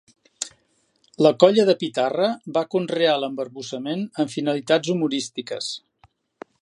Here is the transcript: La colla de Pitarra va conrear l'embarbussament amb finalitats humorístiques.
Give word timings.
La 1.25 1.31
colla 1.43 1.65
de 1.67 1.75
Pitarra 1.83 2.29
va 2.57 2.63
conrear 2.77 3.13
l'embarbussament 3.25 4.03
amb 4.25 4.35
finalitats 4.37 4.95
humorístiques. 4.97 5.69